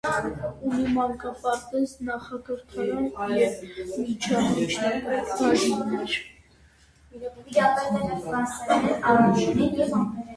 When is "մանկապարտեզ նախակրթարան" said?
0.93-3.35